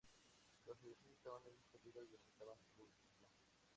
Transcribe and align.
Los 0.65 0.81
edificios 0.81 1.15
estaban 1.17 1.43
en 1.45 1.53
peligro 1.79 2.03
y 2.03 2.07
amenazaban 2.15 2.57
ruina. 2.75 2.97